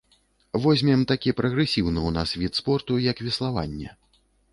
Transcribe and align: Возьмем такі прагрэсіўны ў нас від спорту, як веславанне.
Возьмем 0.63 1.01
такі 1.11 1.33
прагрэсіўны 1.41 1.99
ў 2.03 2.09
нас 2.17 2.29
від 2.45 2.57
спорту, 2.61 2.97
як 3.11 3.17
веславанне. 3.29 3.89